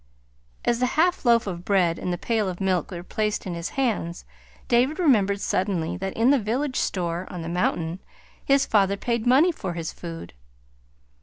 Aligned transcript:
As 0.65 0.79
the 0.79 0.87
half 0.97 1.25
loaf 1.25 1.45
of 1.45 1.63
bread 1.63 1.99
and 1.99 2.11
the 2.11 2.17
pail 2.17 2.49
of 2.49 2.59
milk 2.59 2.89
were 2.89 3.03
placed 3.03 3.45
in 3.45 3.53
his 3.53 3.69
hands, 3.77 4.25
David 4.67 4.97
remembered 4.97 5.39
suddenly 5.39 5.95
that 5.95 6.17
in 6.17 6.31
the 6.31 6.39
village 6.39 6.77
store 6.77 7.27
on 7.29 7.43
the 7.43 7.47
mountain, 7.47 7.99
his 8.43 8.65
father 8.65 8.97
paid 8.97 9.27
money 9.27 9.51
for 9.51 9.73
his 9.73 9.93
food. 9.93 10.33